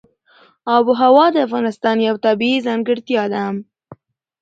آب 0.75 0.85
وهوا 0.91 1.25
د 1.33 1.37
افغانستان 1.47 1.97
یوه 2.07 2.19
طبیعي 2.25 2.57
ځانګړتیا 2.67 3.23
ده. 3.33 3.43